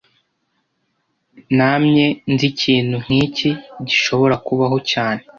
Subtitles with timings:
[1.57, 3.49] Namye nzi ikintu nkiki
[3.87, 5.21] gishobora kubaho cyane